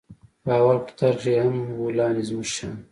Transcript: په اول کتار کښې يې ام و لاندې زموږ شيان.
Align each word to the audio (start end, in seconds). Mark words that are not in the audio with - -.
په 0.43 0.51
اول 0.59 0.77
کتار 0.87 1.13
کښې 1.19 1.31
يې 1.35 1.39
ام 1.43 1.55
و 1.81 1.95
لاندې 1.97 2.23
زموږ 2.29 2.47
شيان. 2.53 2.75